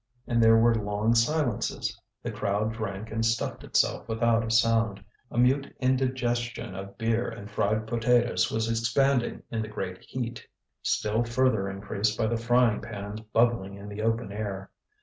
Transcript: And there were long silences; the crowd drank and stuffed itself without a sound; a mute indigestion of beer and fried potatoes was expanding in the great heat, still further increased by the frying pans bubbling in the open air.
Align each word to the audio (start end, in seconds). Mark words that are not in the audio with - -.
And 0.25 0.41
there 0.41 0.57
were 0.57 0.73
long 0.73 1.13
silences; 1.13 1.95
the 2.23 2.31
crowd 2.31 2.73
drank 2.73 3.11
and 3.11 3.23
stuffed 3.23 3.63
itself 3.63 4.07
without 4.09 4.43
a 4.43 4.49
sound; 4.49 5.03
a 5.29 5.37
mute 5.37 5.71
indigestion 5.79 6.73
of 6.73 6.97
beer 6.97 7.29
and 7.29 7.51
fried 7.51 7.85
potatoes 7.85 8.51
was 8.51 8.67
expanding 8.67 9.43
in 9.51 9.61
the 9.61 9.67
great 9.67 9.99
heat, 10.03 10.47
still 10.81 11.23
further 11.23 11.69
increased 11.69 12.17
by 12.17 12.25
the 12.25 12.35
frying 12.37 12.81
pans 12.81 13.21
bubbling 13.31 13.75
in 13.75 13.89
the 13.89 14.01
open 14.01 14.31
air. 14.31 14.71